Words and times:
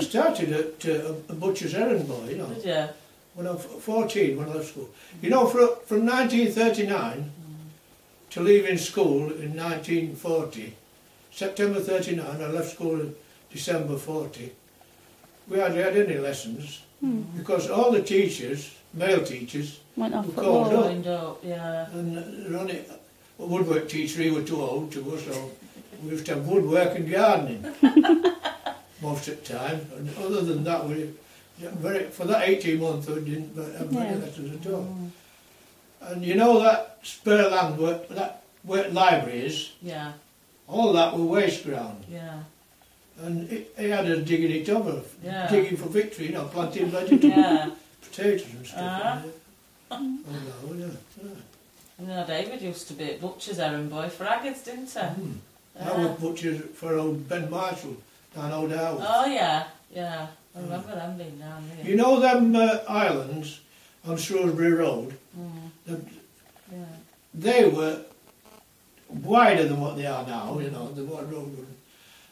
I 0.00 0.02
started 0.02 0.52
at 0.52 0.86
uh, 0.88 1.12
a 1.28 1.34
butcher's 1.34 1.74
errand 1.74 2.08
boy, 2.08 2.30
you 2.30 2.36
know, 2.38 2.46
Did 2.46 2.64
you? 2.64 2.88
when 3.34 3.46
I 3.46 3.50
was 3.52 3.64
14 3.64 4.34
when 4.38 4.48
I 4.48 4.54
left 4.54 4.68
school. 4.70 4.88
You 5.20 5.28
know, 5.28 5.46
for, 5.46 5.66
from 5.84 6.06
1939 6.06 7.30
to 8.30 8.40
leaving 8.40 8.78
school 8.78 9.24
in 9.30 9.54
1940, 9.54 10.74
September 11.30 11.80
39, 11.80 12.24
I 12.26 12.46
left 12.48 12.70
school 12.70 12.98
in 13.00 13.14
December 13.52 13.98
40, 13.98 14.52
we 15.48 15.58
hardly 15.60 15.82
had 15.82 15.96
any 15.96 16.16
lessons 16.16 16.80
because 17.36 17.68
all 17.68 17.90
the 17.92 18.02
teachers, 18.02 18.74
male 18.94 19.22
teachers, 19.22 19.80
Went 19.96 20.14
off 20.14 20.24
We 20.26 20.32
at 20.32 20.36
called 20.38 20.72
war. 20.72 20.76
up. 20.76 20.84
Joined 20.84 21.06
up, 21.08 21.40
yeah. 21.44 21.90
and 21.92 22.18
uh, 22.18 22.56
Ronnie, 22.58 22.84
a 23.38 23.44
woodwork 23.44 23.88
teacher, 23.88 24.22
he 24.22 24.30
was 24.30 24.46
too 24.46 24.60
old 24.62 24.92
to 24.92 25.02
go, 25.02 25.16
so 25.18 25.50
we 26.02 26.10
used 26.10 26.24
to 26.26 26.36
have 26.36 26.46
woodwork 26.46 26.94
and 26.96 27.10
gardening 27.10 27.62
most 29.00 29.28
of 29.28 29.42
the 29.44 29.54
time. 29.54 29.86
And 29.96 30.10
other 30.18 30.42
than 30.42 30.64
that, 30.64 30.86
we 30.86 31.10
very 31.58 32.04
for 32.04 32.24
that 32.26 32.48
18 32.48 32.80
months, 32.80 33.06
we 33.08 33.20
didn't 33.20 33.54
have 33.56 33.92
many 33.92 34.10
Yeah. 34.18 34.24
lessons 34.24 34.66
at 34.66 34.72
all. 34.72 34.96
And 36.02 36.24
you 36.24 36.34
know 36.34 36.58
that 36.60 36.98
spare 37.02 37.48
land 37.50 37.78
where 37.78 38.00
that 38.10 38.42
where 38.62 38.88
library 38.90 39.40
is, 39.46 39.72
Yeah, 39.82 40.12
all 40.68 40.92
that 40.92 41.16
were 41.16 41.24
waste 41.24 41.64
ground. 41.64 42.04
yeah, 42.10 42.40
And 43.22 43.50
it, 43.50 43.74
he 43.78 43.88
had 43.90 44.06
us 44.10 44.26
digging 44.26 44.50
it 44.50 44.68
over, 44.68 45.00
Yeah. 45.22 45.48
digging 45.50 45.76
for 45.76 45.88
victory, 45.88 46.26
you 46.26 46.32
know, 46.32 46.44
planting 46.44 46.90
vegetables, 46.90 47.32
yeah. 47.34 47.70
potatoes 48.02 48.46
and 48.54 48.66
stuff. 48.66 49.22
There. 49.22 49.32
Oh 49.92 49.98
no, 50.00 50.74
yeah. 50.74 50.86
yeah. 51.22 51.30
And 51.98 52.08
you 52.08 52.14
know, 52.14 52.26
David 52.26 52.62
used 52.62 52.86
to 52.88 52.94
be 52.94 53.04
at 53.12 53.20
butcher's 53.20 53.58
errand 53.58 53.90
boy 53.90 54.08
for 54.08 54.24
Aggids, 54.24 54.64
didn't 54.64 54.90
he? 54.90 54.98
Mm. 55.00 55.34
I 55.78 55.84
Yeah. 55.84 56.06
was 56.06 56.20
butcher 56.20 56.54
for 56.74 56.96
old 56.96 57.28
Ben 57.28 57.50
Marshall 57.50 57.96
down 58.34 58.52
Old 58.52 58.72
House. 58.72 59.00
Oh 59.06 59.26
yeah, 59.26 59.64
yeah. 59.92 60.26
I 60.56 60.60
remember 60.60 60.94
them 60.94 61.16
being 61.16 61.38
down 61.38 61.64
there. 61.76 61.86
You 61.86 61.96
know 61.96 62.18
them 62.20 62.54
uh, 62.56 62.78
islands 62.88 63.60
on 64.06 64.16
Shrewsbury 64.16 64.72
Road? 64.72 65.14
Mm, 65.38 65.70
The- 65.86 66.00
yeah. 66.72 66.84
They 67.34 67.68
were 67.68 68.00
wider 69.08 69.64
than 69.68 69.80
what 69.80 69.96
they 69.96 70.06
are 70.06 70.26
now, 70.26 70.58
you 70.58 70.70
know, 70.70 70.90
the 70.92 71.04
one 71.04 71.30
road. 71.30 71.66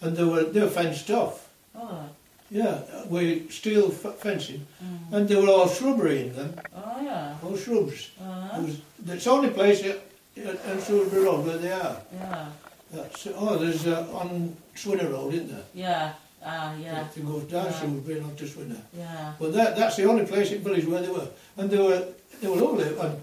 And 0.00 0.16
they 0.16 0.24
were, 0.24 0.44
they 0.44 0.60
were 0.60 0.68
fenced 0.70 1.10
off. 1.10 1.48
Oh, 1.74 2.04
Yeah, 2.50 2.80
with 3.08 3.50
steel 3.52 3.86
f- 3.92 4.16
fencing. 4.16 4.66
mm. 4.84 5.12
And 5.16 5.28
they 5.28 5.36
were 5.36 5.48
all 5.48 5.68
shrubbery 5.68 6.22
in 6.28 6.34
them, 6.36 6.54
oh 6.76 7.00
yeah. 7.02 7.36
all 7.42 7.56
shrubs. 7.56 8.10
Uh, 8.20 8.48
It 8.58 8.62
was, 8.66 8.76
it's 9.08 9.24
the 9.24 9.30
only 9.30 9.50
place 9.50 9.82
at 9.84 10.82
Shrewsbury 10.84 11.24
Road 11.24 11.46
where 11.46 11.58
they 11.58 11.72
are. 11.72 11.96
yeah, 12.12 12.46
That's, 12.92 13.26
oh, 13.34 13.56
there's 13.58 13.86
uh, 13.86 14.06
on 14.12 14.54
Swinner 14.76 15.10
Road, 15.10 15.32
isn't 15.34 15.48
there? 15.48 15.64
yeah. 15.74 16.12
Ah, 16.44 16.74
yeah, 16.74 17.06
It 17.16 17.24
goes 17.24 17.44
down 17.44 17.66
Yeah. 17.66 17.78
Shrewsbury 17.80 18.16
and 18.18 18.26
on 18.26 18.34
to 18.34 18.44
Swinner. 18.44 18.80
yeah. 18.92 19.32
Well, 19.38 19.52
that, 19.52 19.76
that's 19.76 19.94
the 19.96 20.04
only 20.06 20.26
place 20.26 20.50
in 20.50 20.60
the 20.62 20.68
village 20.70 20.84
where 20.86 21.00
they 21.00 21.08
were. 21.08 21.28
And 21.56 21.70
they 21.70 21.78
were, 21.78 22.04
they 22.40 22.48
were 22.48 22.56
lovely. 22.56 22.88
And 22.98 23.20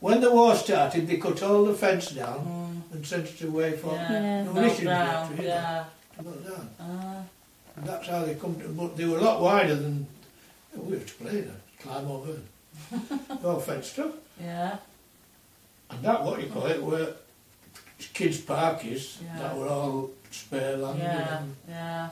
when 0.00 0.20
the 0.22 0.32
war 0.32 0.54
started, 0.56 1.06
they 1.06 1.18
cut 1.18 1.42
all 1.42 1.64
the 1.66 1.74
fence 1.74 2.08
down 2.12 2.38
Mm, 2.90 2.94
and 2.94 3.06
sent 3.06 3.26
it 3.28 3.42
away 3.42 3.72
for 3.76 3.92
yeah. 3.94 4.10
Yeah. 4.12 4.42
no 4.44 4.52
mission 4.54 4.86
down, 4.86 5.28
factory, 5.28 5.46
yeah. 5.46 5.84
Not 6.24 6.44
down. 6.48 6.68
Ah, 6.80 7.22
And 7.76 7.86
that's 7.86 8.08
how 8.08 8.24
they 8.24 8.34
come 8.34 8.58
to, 8.60 8.68
but 8.68 8.96
they 8.96 9.04
were 9.04 9.18
a 9.18 9.22
lot 9.22 9.40
wider 9.42 9.74
than, 9.74 10.06
we 10.74 10.94
used 10.96 11.08
to 11.08 11.14
play 11.24 11.42
there, 11.42 11.60
climb 11.80 12.06
over. 12.10 12.32
They're 12.90 13.38
all 13.52 13.60
fenced 13.60 13.98
up. 13.98 14.14
yeah. 14.40 14.78
And 15.90 16.02
that, 16.02 16.24
what 16.24 16.40
you 16.42 16.48
call 16.48 16.64
it, 16.66 16.82
were 16.82 17.12
kids' 18.06 18.38
parkies 18.38 19.18
Yeah. 19.22 19.38
that 19.38 19.56
were 19.56 19.68
all 19.68 20.10
spare 20.30 20.76
land. 20.76 20.98
you 20.98 21.04
Yeah, 21.04 21.24
know. 21.24 21.46
yeah. 21.68 22.10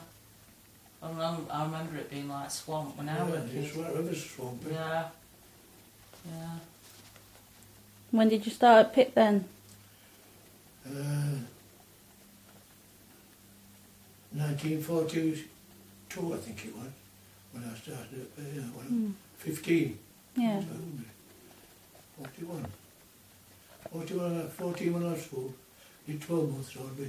I 1.02 1.08
remember, 1.08 1.52
I 1.52 1.64
remember 1.64 1.96
it 1.96 2.10
being 2.10 2.28
like 2.28 2.50
swamp 2.50 2.96
when 2.98 3.08
I 3.08 3.22
was 3.22 3.34
a 3.34 3.58
it's 3.58 3.72
kid. 3.72 3.76
wherever 3.78 4.14
swampy. 4.14 4.70
Yeah. 4.72 5.08
Yeah. 6.30 6.56
When 8.10 8.28
did 8.28 8.44
you 8.44 8.52
start 8.52 8.86
at 8.86 8.92
Pitt 8.94 9.14
then? 9.14 9.44
Uh, 10.86 11.38
1942, 14.32 15.44
I 16.34 16.36
think 16.36 16.64
it 16.66 16.76
was, 16.76 16.86
when 17.52 17.64
I 17.64 17.74
started, 17.76 18.26
uh, 18.38 18.42
yeah, 18.54 18.62
when 18.76 18.86
I 18.86 18.88
Hmm. 18.88 19.10
15. 19.38 19.98
Yeah. 20.36 20.60
So, 20.60 20.66
41. 22.18 22.66
41, 23.92 24.36
uh, 24.40 24.48
14 24.48 24.92
when 24.92 25.02
I 25.06 25.12
was 25.12 25.22
school. 25.24 25.54
Did 26.10 26.22
12 26.22 26.50
months, 26.52 26.74
so 26.74 26.80
I'd 26.80 26.96
be, 26.96 27.08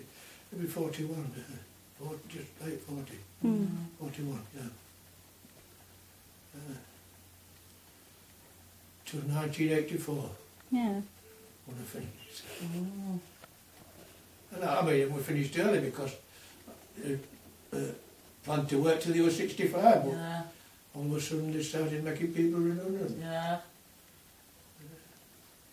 be 0.62 0.68
41, 0.68 1.18
uh, 1.18 2.06
40, 2.06 2.20
just 2.30 2.46
late 2.64 2.80
40. 2.82 3.14
Hmm. 3.42 3.66
41, 4.00 4.40
yeah. 4.56 4.62
Uh, 6.54 6.74
till 9.06 9.22
1984 9.22 10.30
Yeah. 10.72 11.02
when 11.66 11.78
I 11.80 11.84
finished. 11.84 12.44
Mm. 12.64 13.20
And 14.54 14.64
I 14.66 14.80
I 14.80 14.86
mean, 14.86 15.16
we 15.16 15.22
finished 15.24 15.58
early 15.58 15.80
because 15.80 16.12
uh, 17.04 17.76
uh, 17.76 17.80
planned 18.44 18.70
to 18.70 18.84
work 18.84 19.02
till 19.02 19.14
they 19.14 19.22
were 19.22 19.32
65, 19.32 19.82
but 19.82 20.12
Yeah. 20.12 20.44
all 20.96 21.06
of 21.06 21.14
a 21.16 21.20
sudden 21.22 21.52
they 21.52 21.64
started 21.64 22.04
making 22.04 22.34
people 22.34 22.60
redundant. 22.60 23.18
Yeah. 23.20 23.62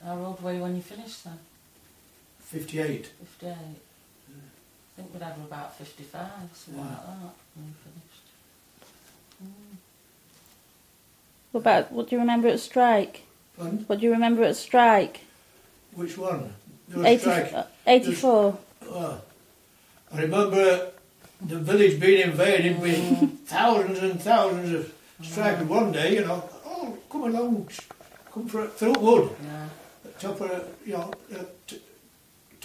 How 0.03 0.17
old 0.17 0.43
were 0.43 0.55
you 0.55 0.63
when 0.63 0.77
you 0.77 0.83
finished 0.83 1.25
then? 1.25 1.39
58. 2.49 3.07
58. 3.41 3.53
I 3.53 3.55
think 4.97 5.13
we'd 5.15 5.23
have 5.23 5.37
about 5.39 5.77
55, 5.77 6.27
something 6.55 6.83
Yeah. 6.83 6.89
like 6.91 7.05
that, 7.07 7.35
when 7.55 7.67
you 7.67 7.75
finished. 7.85 8.25
Mm. 9.45 9.77
What 11.53 11.61
about, 11.61 11.93
what 11.93 12.09
do 12.09 12.17
you 12.17 12.21
remember 12.21 12.49
at 12.49 12.59
strike? 12.61 13.23
Pardon? 13.57 13.85
What 13.87 14.01
do 14.01 14.05
you 14.07 14.13
remember 14.13 14.43
at 14.45 14.57
strike? 14.57 15.21
Which 15.93 16.17
one? 16.19 16.55
There 16.89 16.99
was 16.99 17.07
80, 17.07 17.21
strike. 17.21 17.53
uh, 17.53 17.65
84. 17.87 18.59
Oh, 18.87 19.21
I 20.13 20.21
remember 20.23 20.91
the 21.41 21.59
village 21.59 22.01
being 22.01 22.23
invaded 22.31 22.81
with 22.81 23.47
thousands 23.47 23.99
and 23.99 24.21
thousands 24.21 24.73
of 24.73 24.93
strikers 25.23 25.69
one 25.69 25.93
day, 25.93 26.15
you 26.15 26.25
know, 26.25 26.49
oh, 26.65 26.97
come 27.11 27.25
along, 27.25 27.69
come 28.33 28.49
for, 28.49 28.67
through 28.69 28.95
wood. 28.95 29.31
Yeah. 29.45 29.67
top 30.19 30.41
of, 30.41 30.67
you 30.87 30.95
know, 30.95 31.13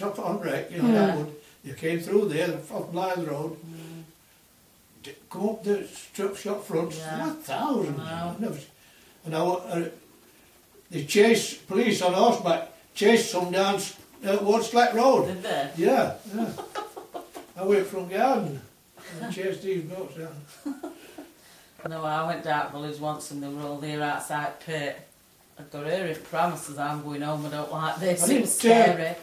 uh, 0.02 0.08
t- 0.10 0.14
top 0.14 0.18
on 0.18 0.40
wreck, 0.40 0.70
you 0.70 0.82
know, 0.82 0.88
Yeah. 0.92 1.06
that 1.06 1.16
wood. 1.18 1.34
They 1.64 1.72
came 1.72 2.00
through 2.00 2.28
there, 2.28 2.54
off 2.70 2.92
Blyth 2.92 3.26
Road, 3.26 3.56
Mm. 3.64 5.12
come 5.30 5.48
up 5.48 5.64
the 5.64 5.86
shop 6.36 6.64
front, 6.64 6.92
Yeah. 6.94 7.16
there 7.16 7.26
were 7.26 7.32
thousands. 7.34 7.98
Wow. 7.98 8.36
And 9.26 9.34
I, 9.36 9.38
uh, 9.40 9.88
they 10.90 11.04
chased, 11.04 11.66
police 11.66 12.02
on 12.02 12.12
horseback, 12.12 12.68
chased 12.94 13.30
some 13.30 13.50
down 13.50 13.76
uh, 13.76 14.38
Wardslack 14.38 14.94
Road. 14.94 15.26
Did 15.26 15.42
they? 15.42 15.70
Yeah, 15.76 16.14
yeah. 16.34 16.50
I 17.56 17.62
went 17.62 17.86
from 17.86 18.08
Garden 18.08 18.60
and 19.20 19.32
chased 19.34 19.62
these 19.62 19.82
boats 19.84 20.16
down. 20.16 20.34
No, 21.86 22.02
I 22.02 22.26
went 22.26 22.42
down 22.42 22.72
village 22.72 22.98
once 22.98 23.30
and 23.30 23.42
they 23.42 23.48
were 23.48 23.60
all 23.60 23.76
there 23.76 24.02
outside 24.02 24.58
pit. 24.60 24.96
I 25.58 25.62
got 25.64 25.84
here 25.84 26.06
if 26.06 26.24
promises 26.30 26.78
I'm 26.78 27.02
going 27.02 27.20
home, 27.20 27.44
I 27.44 27.50
don't 27.50 27.70
like 27.70 27.96
this. 28.00 28.22
I 28.26 28.32
It 28.32 28.40
was 28.40 28.50
uh, 28.50 28.58
scary. 28.58 29.14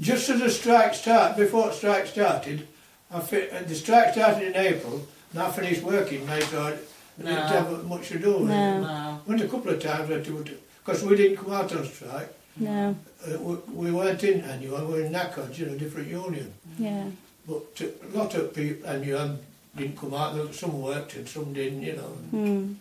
Just 0.00 0.28
as 0.30 0.40
the 0.40 0.50
strike 0.50 0.94
started, 0.94 1.36
before 1.36 1.68
the 1.68 1.72
strike 1.74 2.06
started, 2.06 2.66
I 3.10 3.20
fi- 3.20 3.48
uh, 3.50 3.62
the 3.62 3.74
strike 3.74 4.12
started 4.12 4.48
in 4.48 4.56
April, 4.56 5.06
and 5.32 5.42
I 5.42 5.50
finished 5.50 5.82
working 5.82 6.26
May, 6.26 6.40
so 6.40 6.62
I 6.62 6.76
didn't 7.22 7.36
have 7.46 7.84
much 7.86 8.08
to 8.08 8.18
do. 8.18 8.40
No. 8.40 8.80
No. 8.80 9.20
Went 9.26 9.40
a 9.42 9.48
couple 9.48 9.70
of 9.70 9.80
times 9.82 10.10
I 10.10 10.20
to 10.20 10.58
because 10.84 11.02
we 11.04 11.16
didn't 11.16 11.36
come 11.36 11.52
out 11.52 11.74
on 11.74 11.84
strike. 11.86 12.28
No. 12.56 12.96
Uh, 13.26 13.38
we, 13.38 13.54
we 13.72 13.90
weren't 13.92 14.22
in 14.24 14.40
annual, 14.42 14.84
we 14.86 14.92
were 14.94 15.00
in 15.00 15.12
NACOD, 15.12 15.56
you 15.58 15.66
know, 15.66 15.76
different 15.76 16.08
union. 16.08 16.52
Yeah. 16.78 17.06
But 17.46 17.80
a 17.80 18.16
lot 18.18 18.34
of 18.34 18.54
people 18.54 18.88
annual 18.88 19.38
didn't 19.76 19.98
come 19.98 20.14
out. 20.14 20.54
Some 20.54 20.80
worked 20.80 21.14
and 21.16 21.28
some 21.28 21.52
didn't, 21.52 21.82
you 21.82 21.94
know. 21.96 22.02
Hmm. 22.02 22.72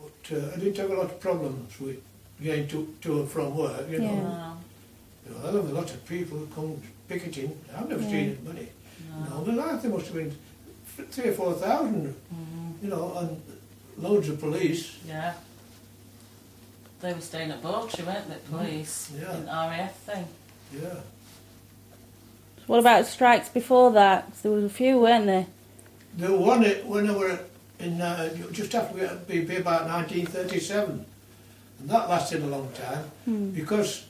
But 0.00 0.36
uh, 0.36 0.50
I 0.54 0.58
didn't 0.58 0.76
have 0.76 0.90
a 0.90 0.94
lot 0.94 1.06
of 1.06 1.20
problems 1.20 1.78
with 1.80 2.00
getting 2.42 2.68
to, 2.68 2.94
to 3.02 3.20
and 3.20 3.30
from 3.30 3.56
work, 3.56 3.88
you. 3.90 4.00
Yeah. 4.02 4.10
No. 4.10 4.14
You 4.14 4.22
know, 4.22 4.56
I 5.28 5.46
have 5.46 5.54
a 5.54 5.60
lot 5.72 5.90
of 5.90 6.04
people 6.06 6.38
who 6.38 6.46
come 6.46 6.80
picketing. 7.08 7.58
I've 7.76 7.88
never 7.88 8.02
Yeah. 8.02 8.08
seen 8.10 8.28
it 8.30 8.44
many. 8.44 8.60
You 8.98 9.30
know, 9.30 9.44
No. 9.44 9.52
my 9.52 9.54
life 9.72 9.82
there 9.82 9.90
must 9.90 10.06
have 10.06 10.14
been 10.14 10.36
f- 10.98 11.06
three 11.10 11.28
or 11.30 11.32
four 11.34 11.54
thousand, 11.54 12.14
Mm. 12.34 12.82
you 12.82 12.88
know, 12.88 13.16
and 13.18 13.42
loads 13.98 14.28
of 14.28 14.40
police. 14.40 14.96
Yeah. 15.06 15.34
They 17.00 17.12
were 17.12 17.20
staying 17.20 17.50
at 17.50 17.62
Bawtry, 17.62 18.04
weren't 18.04 18.28
they, 18.28 18.36
police? 18.50 19.10
Yeah. 19.18 19.36
In 19.36 19.46
RAF 19.46 19.96
thing. 20.06 20.26
Yeah. 20.72 20.80
So 22.58 22.62
what 22.66 22.78
about 22.78 23.06
strikes 23.06 23.48
before 23.48 23.92
that? 23.92 24.32
There 24.42 24.52
was 24.52 24.64
a 24.64 24.68
few, 24.68 25.00
weren't 25.00 25.26
there? 25.26 25.46
The 26.16 26.32
one 26.36 26.62
that- 26.62 26.86
when 26.86 27.08
I 27.10 27.16
were 27.16 27.38
in 27.80 28.00
uh, 28.00 28.28
just 28.52 28.74
after 28.74 28.94
we 28.94 29.00
had 29.00 29.26
be 29.26 29.40
be 29.44 29.56
about 29.56 29.86
1937, 29.88 31.04
and 31.80 31.90
that 31.90 32.08
lasted 32.08 32.42
a 32.42 32.46
long 32.46 32.70
time 32.72 33.04
Hmm. 33.24 33.50
because 33.50 34.04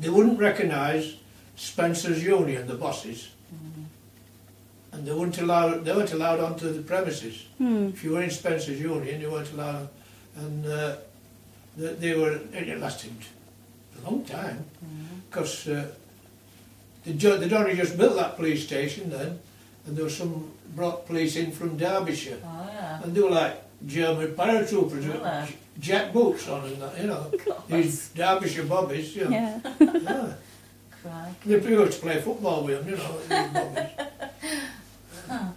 they 0.00 0.08
wouldn't 0.10 0.38
recognise 0.38 1.16
Spencer's 1.56 2.22
Union, 2.22 2.66
the 2.66 2.74
bosses, 2.74 3.30
and 4.92 5.06
they 5.06 5.12
weren't 5.12 5.38
allowed. 5.38 5.84
They 5.84 5.92
weren't 5.92 6.12
allowed 6.12 6.40
onto 6.40 6.72
the 6.72 6.82
premises. 6.82 7.46
Hmm. 7.58 7.88
If 7.88 8.04
you 8.04 8.12
were 8.12 8.22
in 8.22 8.30
Spencer's 8.30 8.80
Union, 8.80 9.20
you 9.20 9.30
weren't 9.30 9.52
allowed, 9.52 9.88
and 10.36 10.66
uh, 10.66 10.96
they, 11.76 11.94
they 11.94 12.14
were. 12.14 12.38
It 12.52 12.78
lasted 12.78 13.12
a 13.98 14.10
long 14.10 14.24
time 14.24 14.64
because 15.30 15.68
uh, 15.68 15.86
they'd, 17.04 17.18
ju- 17.18 17.38
only 17.52 17.74
just 17.76 17.96
built 17.96 18.16
that 18.16 18.36
police 18.36 18.64
station 18.64 19.10
then, 19.10 19.38
and 19.86 19.96
there 19.96 20.04
was 20.04 20.16
some 20.16 20.50
brought 20.76 21.06
police 21.06 21.36
in 21.36 21.50
from 21.52 21.76
Derbyshire, 21.76 22.38
Oh 22.44 22.68
yeah. 22.72 23.02
and 23.02 23.14
they 23.14 23.20
were 23.20 23.30
like 23.30 23.60
German 23.86 24.28
paratroopers 24.34 24.90
with 24.90 25.06
Really? 25.06 25.46
j- 25.46 25.56
jack 25.80 26.12
boots 26.12 26.48
on 26.48 26.64
and 26.64 26.80
that, 26.82 26.98
you 27.00 27.06
know. 27.06 27.30
These 27.68 28.08
Derbyshire 28.10 28.64
bobbies, 28.64 29.14
you 29.16 29.24
know. 29.24 29.30
Yeah. 29.30 29.60
Yeah. 29.80 30.32
Crikey. 31.02 31.56
They 31.58 31.68
used 31.70 31.92
to 31.92 32.00
play 32.00 32.20
football 32.20 32.64
with 32.64 32.78
them, 32.80 32.88
you 32.90 32.96
know, 32.96 33.18
these 33.18 33.52
bobbies. 33.52 33.90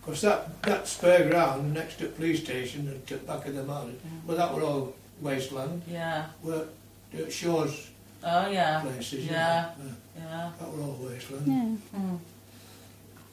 Because 0.00 0.20
that, 0.20 0.62
that 0.62 0.86
spare 0.86 1.28
ground 1.28 1.74
next 1.74 1.96
to 1.98 2.04
the 2.04 2.10
police 2.10 2.40
station 2.44 2.86
and 2.86 3.04
to 3.08 3.14
the 3.16 3.24
back 3.26 3.44
of 3.46 3.54
the 3.56 3.64
mountain, 3.64 3.98
well, 4.24 4.36
that 4.36 4.54
were 4.54 4.62
all 4.62 4.94
wasteland, 5.20 5.82
Yeah. 5.88 6.26
were 6.44 6.68
uh, 7.12 7.28
Shaw's 7.28 7.90
Oh 8.22 8.48
yeah. 8.48 8.80
places, 8.82 9.24
you 9.24 9.30
Yeah. 9.32 9.70
know. 9.76 9.90
Yeah. 10.16 10.50
That 10.60 10.72
were 10.72 10.80
all 10.82 10.96
wasteland. 11.00 11.80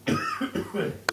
Yeah. 0.07 0.15
Hmm. 0.15 0.89